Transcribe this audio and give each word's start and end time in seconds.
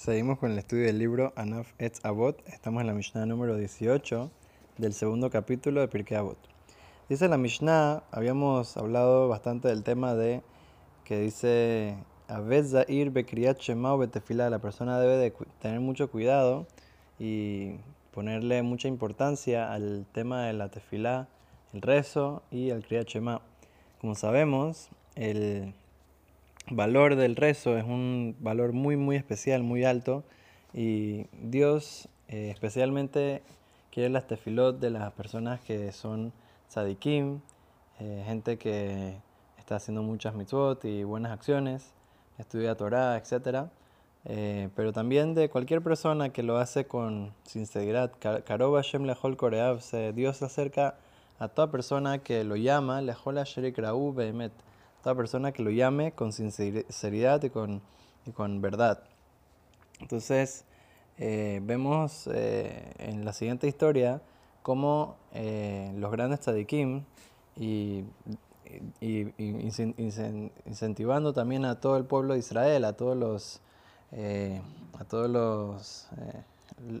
Seguimos 0.00 0.38
con 0.38 0.50
el 0.50 0.56
estudio 0.56 0.86
del 0.86 0.98
libro 0.98 1.34
Anaf 1.36 1.74
Etz 1.78 2.02
Avot. 2.06 2.42
Estamos 2.48 2.80
en 2.80 2.86
la 2.86 2.94
Mishnah 2.94 3.26
número 3.26 3.58
18 3.58 4.30
del 4.78 4.94
segundo 4.94 5.28
capítulo 5.28 5.82
de 5.82 5.88
Pirkei 5.88 6.16
Avot. 6.16 6.38
Dice 7.10 7.28
la 7.28 7.36
Mishnah, 7.36 8.02
habíamos 8.10 8.78
hablado 8.78 9.28
bastante 9.28 9.68
del 9.68 9.82
tema 9.82 10.14
de 10.14 10.40
que 11.04 11.20
dice 11.20 11.98
ir 12.88 13.10
Bekriyat 13.10 13.60
Shema 13.60 13.94
Betefila. 13.94 14.48
La 14.48 14.58
persona 14.58 14.98
debe 14.98 15.18
de 15.18 15.34
tener 15.60 15.80
mucho 15.80 16.10
cuidado 16.10 16.66
y 17.18 17.74
ponerle 18.10 18.62
mucha 18.62 18.88
importancia 18.88 19.70
al 19.70 20.06
tema 20.14 20.46
de 20.46 20.54
la 20.54 20.70
tefilá, 20.70 21.28
el 21.74 21.82
rezo 21.82 22.42
y 22.50 22.70
el 22.70 22.86
Kriyat 22.86 23.06
Shema. 23.06 23.42
Como 24.00 24.14
sabemos, 24.14 24.88
el 25.14 25.74
valor 26.70 27.16
del 27.16 27.36
rezo 27.36 27.76
es 27.76 27.84
un 27.84 28.36
valor 28.40 28.72
muy, 28.72 28.96
muy 28.96 29.16
especial, 29.16 29.62
muy 29.62 29.84
alto. 29.84 30.24
Y 30.72 31.26
Dios 31.42 32.08
eh, 32.28 32.50
especialmente 32.50 33.42
quiere 33.90 34.08
las 34.08 34.26
tefilot 34.26 34.78
de 34.78 34.90
las 34.90 35.12
personas 35.12 35.60
que 35.60 35.90
son 35.92 36.32
tzadikim, 36.68 37.40
eh, 37.98 38.22
gente 38.24 38.56
que 38.56 39.16
está 39.58 39.76
haciendo 39.76 40.02
muchas 40.02 40.34
mitzvot 40.34 40.84
y 40.84 41.02
buenas 41.02 41.32
acciones, 41.32 41.92
estudia 42.38 42.76
Torah, 42.76 43.16
etc. 43.16 43.66
Eh, 44.24 44.68
pero 44.76 44.92
también 44.92 45.34
de 45.34 45.48
cualquier 45.48 45.82
persona 45.82 46.28
que 46.28 46.42
lo 46.42 46.58
hace 46.58 46.86
con 46.86 47.32
sinceridad. 47.44 48.12
Karob 48.20 48.76
Hashem 48.76 49.04
lehol 49.04 49.36
koreav, 49.36 49.80
Dios 50.14 50.36
se 50.36 50.44
acerca 50.44 50.94
a 51.40 51.48
toda 51.48 51.70
persona 51.70 52.18
que 52.18 52.44
lo 52.44 52.54
llama, 52.54 53.00
lehol 53.00 53.38
asherik 53.38 53.76
behemet 54.14 54.52
toda 55.02 55.14
persona 55.14 55.52
que 55.52 55.62
lo 55.62 55.70
llame 55.70 56.12
con 56.12 56.32
sinceridad 56.32 57.42
y 57.42 57.50
con, 57.50 57.82
con 58.34 58.60
verdad. 58.60 59.02
Entonces, 60.00 60.64
eh, 61.18 61.60
vemos 61.62 62.28
eh, 62.32 62.94
en 62.96 63.26
la 63.26 63.34
siguiente 63.34 63.66
historia 63.68 64.22
cómo 64.62 65.16
eh, 65.34 65.92
los 65.96 66.10
grandes 66.10 66.40
tzadikim 66.40 67.04
y, 67.56 68.04
incentivando 70.64 71.34
también 71.34 71.64
a 71.64 71.80
todo 71.80 71.96
el 71.98 72.04
pueblo 72.04 72.34
de 72.34 72.38
Israel, 72.38 72.84
a 72.84 72.92
todos 72.92 73.16
los, 73.16 73.60
a 74.98 75.04
todos 75.04 75.28
los, 75.28 76.08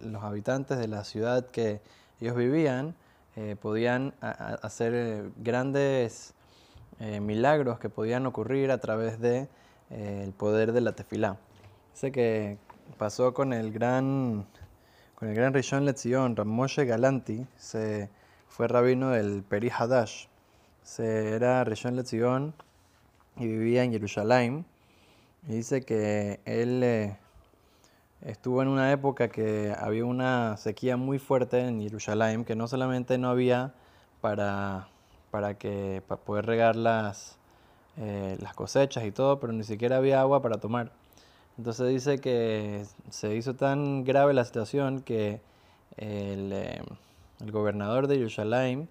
los 0.02 0.22
habitantes 0.22 0.78
de 0.78 0.88
la 0.88 1.04
ciudad 1.04 1.46
que 1.46 1.80
ellos 2.20 2.34
vivían, 2.34 2.96
podían 3.60 4.14
hacer 4.20 5.30
grandes 5.36 6.34
eh, 7.00 7.20
milagros 7.20 7.78
que 7.78 7.88
podían 7.88 8.26
ocurrir 8.26 8.70
a 8.70 8.78
través 8.78 9.20
de 9.20 9.48
eh, 9.90 10.30
poder 10.36 10.72
de 10.72 10.80
la 10.80 10.92
tefilá. 10.92 11.38
Dice 11.94 12.12
que 12.12 12.58
pasó 12.98 13.34
con 13.34 13.52
el 13.52 13.72
gran 13.72 14.46
con 15.14 15.28
el 15.28 15.34
gran 15.34 15.52
Rishon 15.52 15.84
Lezion, 15.84 16.34
Ramoshe 16.34 16.86
Galanti, 16.86 17.46
se 17.58 18.08
fue 18.48 18.68
rabino 18.68 19.10
del 19.10 19.42
Peri 19.42 19.70
Hadash. 19.70 20.26
Se 20.82 21.34
era 21.34 21.62
Rishon 21.64 21.94
Lezion 21.94 22.54
y 23.36 23.46
vivía 23.46 23.84
en 23.84 23.92
Jerusalén. 23.92 24.64
Y 25.46 25.56
dice 25.56 25.82
que 25.82 26.40
él 26.46 26.82
eh, 26.82 27.18
estuvo 28.22 28.62
en 28.62 28.68
una 28.68 28.92
época 28.92 29.28
que 29.28 29.74
había 29.78 30.04
una 30.04 30.56
sequía 30.56 30.96
muy 30.96 31.18
fuerte 31.18 31.60
en 31.60 31.82
Jerusalén, 31.82 32.44
que 32.44 32.56
no 32.56 32.66
solamente 32.66 33.18
no 33.18 33.28
había 33.28 33.74
para 34.20 34.88
para, 35.30 35.54
que, 35.58 36.02
para 36.06 36.20
poder 36.20 36.46
regar 36.46 36.76
las, 36.76 37.38
eh, 37.96 38.36
las 38.40 38.54
cosechas 38.54 39.04
y 39.04 39.12
todo, 39.12 39.40
pero 39.40 39.52
ni 39.52 39.64
siquiera 39.64 39.96
había 39.96 40.20
agua 40.20 40.42
para 40.42 40.58
tomar. 40.58 40.92
Entonces 41.58 41.88
dice 41.88 42.18
que 42.20 42.86
se 43.10 43.34
hizo 43.34 43.54
tan 43.54 44.04
grave 44.04 44.32
la 44.32 44.44
situación 44.44 45.02
que 45.02 45.40
el, 45.96 46.52
eh, 46.52 46.82
el 47.40 47.52
gobernador 47.52 48.06
de 48.06 48.16
Jerusalén 48.16 48.88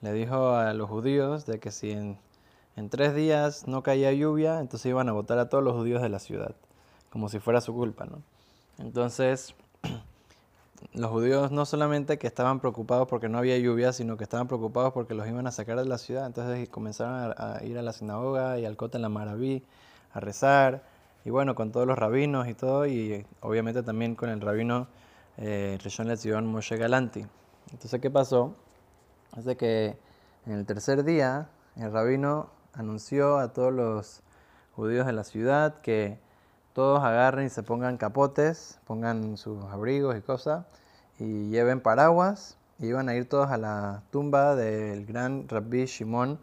le 0.00 0.12
dijo 0.12 0.50
a 0.54 0.72
los 0.74 0.88
judíos 0.88 1.46
de 1.46 1.60
que 1.60 1.70
si 1.70 1.92
en, 1.92 2.18
en, 2.76 2.88
tres 2.88 3.14
días 3.14 3.66
no 3.66 3.82
caía 3.82 4.12
lluvia, 4.12 4.60
entonces 4.60 4.86
iban 4.86 5.08
a 5.08 5.12
votar 5.12 5.38
a 5.38 5.48
todos 5.48 5.62
los 5.62 5.74
judíos 5.74 6.02
de 6.02 6.08
la 6.08 6.18
ciudad, 6.18 6.54
como 7.10 7.28
si 7.28 7.38
fuera 7.40 7.60
su 7.60 7.74
culpa, 7.74 8.04
¿no? 8.04 8.22
Entonces 8.78 9.54
los 10.92 11.10
judíos 11.10 11.50
no 11.50 11.66
solamente 11.66 12.18
que 12.18 12.26
estaban 12.26 12.60
preocupados 12.60 13.08
porque 13.08 13.28
no 13.28 13.38
había 13.38 13.58
lluvia, 13.58 13.92
sino 13.92 14.16
que 14.16 14.24
estaban 14.24 14.46
preocupados 14.46 14.92
porque 14.92 15.14
los 15.14 15.26
iban 15.26 15.46
a 15.46 15.50
sacar 15.50 15.78
de 15.78 15.84
la 15.84 15.98
ciudad. 15.98 16.26
Entonces 16.26 16.68
comenzaron 16.68 17.34
a, 17.36 17.62
ir 17.64 17.78
a 17.78 17.82
la 17.82 17.92
sinagoga 17.92 18.58
y 18.58 18.64
al 18.64 18.76
Cota 18.76 18.98
en 18.98 19.02
la 19.02 19.08
Maraví 19.08 19.64
a 20.12 20.20
rezar. 20.20 20.82
Y 21.24 21.30
bueno, 21.30 21.54
con 21.54 21.72
todos 21.72 21.86
los 21.86 21.98
rabinos 21.98 22.48
y 22.48 22.54
todo, 22.54 22.86
y 22.86 23.26
obviamente 23.40 23.82
también 23.82 24.14
con 24.14 24.30
el 24.30 24.40
rabino 24.40 24.86
eh, 25.36 25.78
Rishon 25.82 26.08
Lezion 26.08 26.46
Moshe 26.46 26.76
Galanti. 26.76 27.26
Entonces, 27.72 28.00
¿qué 28.00 28.10
pasó? 28.10 28.54
Hace 29.32 29.56
que 29.56 29.96
en 30.46 30.52
el 30.52 30.64
tercer 30.64 31.04
día 31.04 31.48
el 31.76 31.92
rabino 31.92 32.50
anunció 32.72 33.38
a 33.38 33.52
todos 33.52 33.72
los 33.72 34.22
judíos 34.74 35.06
de 35.06 35.12
la 35.12 35.24
ciudad 35.24 35.80
que 35.80 36.18
todos 36.78 37.02
agarren 37.02 37.46
y 37.46 37.48
se 37.48 37.64
pongan 37.64 37.96
capotes, 37.96 38.78
pongan 38.86 39.36
sus 39.36 39.64
abrigos 39.64 40.16
y 40.16 40.20
cosas, 40.20 40.64
y 41.18 41.48
lleven 41.48 41.80
paraguas, 41.80 42.56
y 42.78 42.86
iban 42.86 43.08
a 43.08 43.16
ir 43.16 43.28
todos 43.28 43.50
a 43.50 43.56
la 43.56 44.04
tumba 44.12 44.54
del 44.54 45.04
gran 45.04 45.48
Rabbi 45.48 45.86
Shimon 45.86 46.38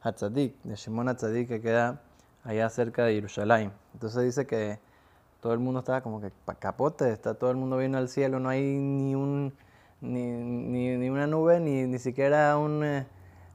Hatzadik, 0.00 0.54
de 0.62 0.76
Shimon 0.76 1.08
Hatzadik 1.08 1.48
que 1.48 1.60
queda 1.60 2.00
allá 2.44 2.70
cerca 2.70 3.04
de 3.04 3.14
Jerusalén. 3.14 3.72
Entonces 3.92 4.22
dice 4.22 4.46
que 4.46 4.78
todo 5.40 5.54
el 5.54 5.58
mundo 5.58 5.80
estaba 5.80 6.02
como 6.02 6.20
que 6.20 6.30
capote, 6.60 7.10
está 7.10 7.34
todo 7.34 7.50
el 7.50 7.56
mundo 7.56 7.76
viendo 7.76 7.98
al 7.98 8.08
cielo, 8.08 8.38
no 8.38 8.48
hay 8.48 8.62
ni 8.62 9.16
un 9.16 9.52
ni, 10.00 11.08
una 11.08 11.26
nube, 11.26 11.58
ni, 11.58 11.82
ni 11.88 11.98
siquiera 11.98 12.56
un, 12.58 12.84
eh, 12.84 13.06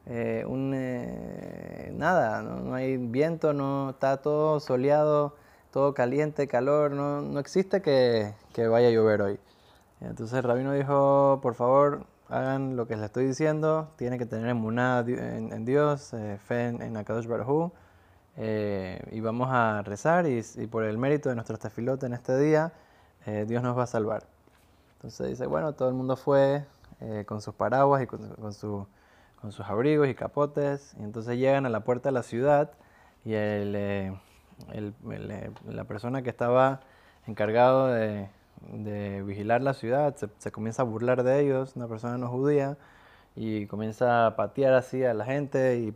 eh, 0.06 0.44
un 0.46 0.73
eh, 0.75 1.94
nada, 1.96 2.41
¿no? 2.41 2.59
no 2.59 2.75
hay 2.75 2.97
viento, 2.97 3.53
no 3.53 3.91
está 3.91 4.17
todo 4.17 4.59
soleado 4.59 5.45
todo 5.75 5.94
caliente, 5.94 6.47
calor, 6.47 6.91
no, 6.91 7.19
no 7.19 7.38
existe 7.38 7.81
que, 7.81 8.34
que, 8.53 8.66
vaya 8.66 8.88
a 8.88 8.91
llover 8.91 9.22
hoy. 9.22 9.40
Entonces 10.00 10.38
el 10.38 10.44
rabino 10.44 10.72
dijo, 10.72 11.40
por 11.44 11.53
favor, 11.53 12.06
hagan 12.30 12.78
lo 12.78 12.88
que 12.88 12.96
les 12.96 13.03
estoy 13.03 13.25
diciendo, 13.25 13.90
tienen 13.97 14.18
que 14.18 14.25
tener 14.25 14.47
emuná 14.47 15.03
en, 15.06 15.66
Dios, 15.66 16.14
eh, 16.14 16.40
fe 16.47 16.68
en, 16.68 16.81
en 16.81 16.96
Akadosh 16.96 17.28
Baruj 17.28 17.74
eh, 18.38 19.02
y 19.12 19.19
vamos 19.19 19.50
a 19.52 19.81
rezar 19.81 20.25
y, 20.28 20.41
por 20.68 20.85
el 20.85 20.97
mérito 20.97 21.28
de 21.28 21.35
nuestro 21.35 21.58
tefilote 21.58 22.06
en 22.06 22.14
este 22.14 22.38
día, 22.40 22.72
eh, 23.25 23.44
Dios 23.46 23.62
nos 23.62 23.78
va 23.78 23.84
a 23.84 23.88
salvar. 23.88 24.24
Entonces 24.94 25.28
dice, 25.28 25.46
bueno, 25.46 25.74
todo 25.74 25.90
el 25.90 25.96
mundo 25.96 26.16
fue 26.16 26.64
con 27.25 27.41
sus 27.41 27.53
paraguas 27.53 28.02
y 28.02 28.08
con, 28.08 28.30
con, 28.35 28.53
su, 28.53 28.88
con, 29.41 29.52
sus 29.52 29.66
abrigos 29.66 30.08
y 30.08 30.16
capotes, 30.16 30.96
y 30.97 31.03
entonces 31.03 31.38
llegan 31.38 31.66
a 31.66 31.69
la 31.69 31.81
puerta 31.81 32.08
de 32.08 32.14
la 32.14 32.24
ciudad 32.24 32.72
y 33.25 33.34
el 33.34 34.16
eh, 34.72 35.52
la 35.68 35.84
persona 35.86 36.22
que 36.22 36.30
estaba 36.30 36.82
encargado 37.28 37.88
de, 37.88 38.30
vigilar 39.26 39.62
la 39.62 39.74
ciudad 39.74 40.16
se, 40.16 40.52
comienza 40.52 40.82
a 40.82 40.86
burlar 40.86 41.24
de 41.24 41.42
ellos, 41.42 41.76
una 41.76 41.88
persona 41.88 42.18
no 42.18 42.30
judía, 42.30 42.78
y 43.36 43.68
comienza 43.68 44.28
a 44.28 44.36
patear 44.36 44.74
así 44.74 45.04
a 45.04 45.14
la 45.14 45.26
gente 45.26 45.78
y, 45.78 45.94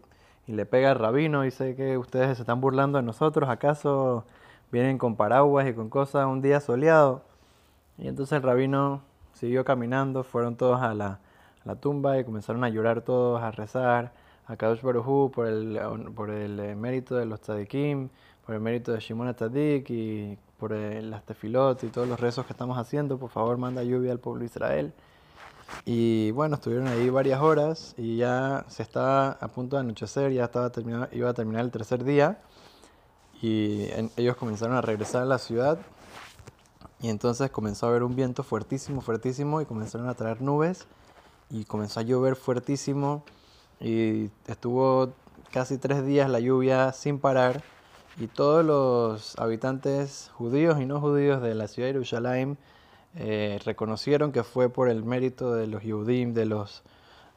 le 0.48 0.66
pega 0.66 0.90
al 0.90 0.98
rabino 0.98 1.44
y 1.44 1.48
dice 1.48 1.76
que 1.76 2.00
ustedes 2.00 2.38
se 2.38 2.42
están 2.42 2.60
burlando 2.60 2.98
de 2.98 3.04
nosotros, 3.04 3.48
¿acaso 3.50 4.26
vienen 4.72 4.98
con 4.98 5.16
paraguas 5.16 5.68
y 5.68 5.74
con 5.74 5.90
cosas 5.90 6.26
un 6.26 6.42
día 6.42 6.60
soleado? 6.60 7.22
Y 8.00 8.08
entonces 8.08 8.38
el 8.38 8.42
rabino 8.42 9.04
siguió 9.34 9.64
caminando, 9.64 10.24
fueron 10.24 10.56
todos 10.56 10.82
a 10.82 10.96
la, 10.96 11.20
tumba 11.80 12.18
y 12.18 12.24
comenzaron 12.24 12.64
a 12.64 12.70
llorar 12.70 13.02
todos, 13.02 13.44
a 13.44 13.52
rezar 13.52 14.12
a 14.48 14.56
Kadosh 14.58 14.82
Baruj 14.82 15.32
por 15.32 15.46
el, 15.46 15.80
por 16.16 16.32
el 16.32 16.60
eh, 16.60 16.76
mérito 16.76 17.16
de 17.16 17.28
los 17.28 17.42
tzadikim, 17.42 18.10
por 18.50 18.56
el 18.56 18.62
mérito 18.62 18.94
de 18.94 19.00
Shimon 19.00 19.32
Tzadik 19.36 19.88
y 19.92 20.36
por 20.58 20.72
las 20.72 21.24
tefilot 21.24 21.84
y 21.84 21.90
todos 21.90 22.08
los 22.08 22.20
rezos 22.20 22.48
que 22.48 22.54
estamos 22.54 22.80
haciendo, 22.80 23.20
por 23.20 23.30
favor 23.30 23.60
manda 23.60 23.84
lluvia 23.84 24.12
al 24.12 24.18
pueblo 24.18 24.40
de 24.40 24.48
Israel. 24.48 24.94
Y 25.86 26.32
bueno, 26.32 26.56
estuvieron 26.56 26.88
ahí 26.88 27.12
varias 27.12 27.42
horas 27.42 27.94
y 27.96 28.18
ya 28.18 28.66
se 28.68 28.82
estaba 28.82 29.34
a 29.34 29.48
punto 29.50 29.76
de 29.76 29.82
anochecer, 29.82 30.32
ya 30.32 30.46
estaba 30.46 30.72
iba 31.12 31.30
a 31.30 31.34
terminar 31.36 31.64
el 31.64 31.70
tercer 31.70 32.04
día. 32.04 32.42
Y 33.40 33.88
ellos 34.18 34.36
comenzaron 34.36 34.76
a 34.76 34.82
regresar 34.82 35.22
a 35.22 35.26
la 35.26 35.38
ciudad. 35.38 35.78
Y 37.02 37.10
entonces 37.10 37.52
comenzó 37.52 37.86
a 37.86 37.90
haber 37.90 38.02
un 38.02 38.16
viento 38.16 38.42
fuertísimo, 38.42 39.02
fuertísimo 39.02 39.62
y 39.62 39.68
comenzaron 39.68 40.10
a 40.10 40.16
traer 40.16 40.42
nubes 40.42 40.88
y 41.52 41.66
comenzó 41.66 42.00
a 42.00 42.04
llover 42.04 42.36
fuertísimo. 42.36 43.24
Y 43.80 44.32
estuvo 44.48 45.14
casi 45.52 45.78
tres 45.78 46.04
días 46.04 46.28
la 46.32 46.40
lluvia 46.40 46.94
sin 46.94 47.20
parar 47.20 47.62
y 48.20 48.28
todos 48.28 48.66
los 48.66 49.40
habitantes 49.40 50.30
judíos 50.34 50.82
y 50.82 50.86
no 50.86 51.00
judíos 51.00 51.42
de 51.42 51.56
la 51.56 51.70
ciudad 51.70 51.88
de 51.88 51.94
Jerusalén 51.94 52.58
eh, 53.16 53.60
reconocieron 53.64 54.34
que 54.34 54.44
fue 54.44 54.70
por 54.70 54.90
el 54.90 55.04
mérito 55.04 55.54
de 55.54 55.68
los 55.68 55.84
Yehudim, 55.84 56.34
de 56.34 56.46
los, 56.46 56.84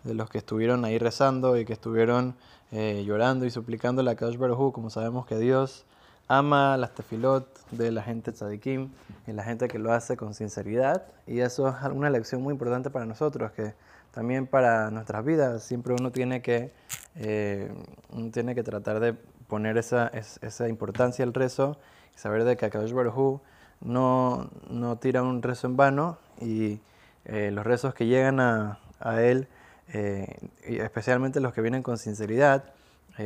de 0.02 0.14
los 0.14 0.28
que 0.28 0.38
estuvieron 0.38 0.84
ahí 0.84 0.98
rezando 0.98 1.56
y 1.56 1.64
que 1.64 1.72
estuvieron 1.72 2.34
eh, 2.72 3.04
llorando 3.06 3.46
y 3.46 3.50
suplicando 3.50 4.08
a 4.08 4.14
Kadosh 4.16 4.36
Baruj 4.36 4.72
como 4.72 4.90
sabemos 4.90 5.24
que 5.24 5.38
Dios 5.38 5.84
ama 6.26 6.76
las 6.76 6.94
tefilot 6.94 7.46
de 7.70 7.92
la 7.92 8.02
gente 8.02 8.32
tzadikim 8.32 8.90
y 9.28 9.32
la 9.32 9.44
gente 9.44 9.68
que 9.68 9.78
lo 9.78 9.92
hace 9.92 10.16
con 10.16 10.34
sinceridad. 10.34 11.04
Y 11.26 11.40
eso 11.40 11.68
es 11.68 11.74
una 11.92 12.10
lección 12.10 12.42
muy 12.42 12.52
importante 12.52 12.90
para 12.90 13.06
nosotros, 13.06 13.52
que 13.52 13.74
también 14.12 14.46
para 14.46 14.90
nuestras 14.90 15.24
vidas 15.24 15.62
siempre 15.62 15.94
uno 15.94 16.10
tiene 16.10 16.42
que, 16.42 16.72
eh, 17.16 17.72
uno 18.10 18.30
tiene 18.30 18.54
que 18.54 18.62
tratar 18.62 18.98
de 19.00 19.16
poner 19.52 19.76
esa, 19.76 20.10
esa 20.40 20.66
importancia 20.66 21.26
al 21.26 21.34
rezo 21.34 21.76
saber 22.14 22.44
de 22.44 22.56
que 22.56 22.64
Akadosh 22.64 22.94
Baruj 22.94 23.42
no, 23.82 24.48
no 24.70 24.96
tira 24.96 25.22
un 25.22 25.42
rezo 25.42 25.66
en 25.66 25.76
vano 25.76 26.16
y 26.40 26.80
eh, 27.26 27.50
los 27.52 27.66
rezos 27.66 27.92
que 27.92 28.06
llegan 28.06 28.40
a, 28.40 28.78
a 28.98 29.20
él, 29.20 29.48
eh, 29.92 30.48
y 30.66 30.78
especialmente 30.78 31.38
los 31.40 31.52
que 31.52 31.60
vienen 31.60 31.82
con 31.82 31.98
sinceridad, 31.98 32.64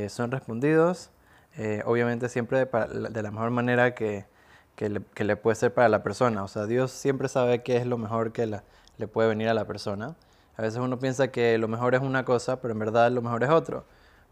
son 0.09 0.33
respondidos 0.33 1.11
eh, 1.59 1.83
obviamente 1.87 2.29
siempre 2.29 2.67
de, 2.67 3.23
la 3.23 3.31
mejor 3.31 3.53
manera 3.53 3.95
que, 3.95 4.27
que, 4.75 4.89
le, 4.91 5.37
puede 5.37 5.55
ser 5.55 5.73
para 5.73 5.89
la 5.89 6.03
persona. 6.03 6.43
O 6.43 6.49
sea, 6.49 6.67
Dios 6.67 6.91
siempre 6.91 7.29
sabe 7.29 7.63
qué 7.63 7.77
es 7.77 7.87
lo 7.87 7.99
mejor 7.99 8.33
que 8.33 8.47
le 8.47 9.07
puede 9.07 9.29
venir 9.29 9.49
a 9.49 9.55
la 9.55 9.65
persona. 9.65 10.17
A 10.57 10.63
veces 10.63 10.81
uno 10.81 10.99
piensa 10.99 11.29
que 11.29 11.57
lo 11.57 11.69
mejor 11.69 11.95
es 11.95 12.01
una 12.01 12.25
cosa, 12.25 12.61
pero 12.61 12.73
en 12.73 12.81
verdad 12.81 13.13
lo 13.13 13.23
mejor 13.23 13.45
es 13.45 13.51
otro. 13.51 13.85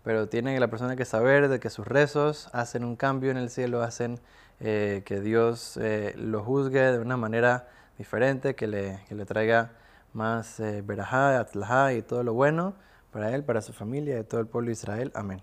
Pero 0.04 0.28
tiene 0.28 0.60
la 0.60 0.68
persona 0.68 0.94
que 0.94 1.04
saber 1.04 1.48
de 1.48 1.58
que 1.58 1.70
sus 1.70 1.86
rezos 1.86 2.48
hacen 2.52 2.84
un 2.84 2.94
cambio 2.94 3.30
en 3.30 3.38
el 3.38 3.50
cielo, 3.50 3.82
hacen 3.82 4.20
eh, 4.60 5.02
que 5.04 5.20
Dios 5.20 5.78
eh, 5.78 6.14
lo 6.16 6.44
juzgue 6.44 6.80
de 6.80 6.98
una 6.98 7.16
manera 7.16 7.68
diferente, 7.98 8.54
que 8.54 8.66
le, 8.66 9.00
que 9.08 9.14
le 9.14 9.24
traiga 9.24 9.72
más 10.12 10.60
eh, 10.60 10.84
atlajá 10.86 11.94
y 11.94 12.02
todo 12.02 12.22
lo 12.22 12.34
bueno 12.34 12.74
para 13.10 13.34
él, 13.34 13.44
para 13.44 13.62
su 13.62 13.72
familia 13.72 14.18
y 14.18 14.24
todo 14.24 14.40
el 14.40 14.46
pueblo 14.46 14.68
de 14.68 14.72
Israel. 14.72 15.10
Amén. 15.14 15.42